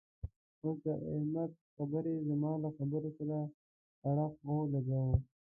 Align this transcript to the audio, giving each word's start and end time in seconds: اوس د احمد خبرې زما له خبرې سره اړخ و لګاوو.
اوس 0.63 0.77
د 0.83 0.87
احمد 1.13 1.51
خبرې 1.75 2.15
زما 2.29 2.51
له 2.63 2.69
خبرې 2.77 3.11
سره 3.17 3.37
اړخ 4.09 4.33
و 4.45 4.55
لګاوو. 4.73 5.17